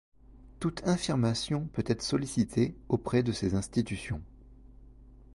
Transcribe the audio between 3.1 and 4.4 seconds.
de ces institutions.